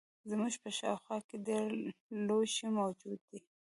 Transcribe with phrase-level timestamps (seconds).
[0.29, 1.65] زموږ په شاوخوا کې ډیر
[2.27, 3.39] لوښي موجود دي.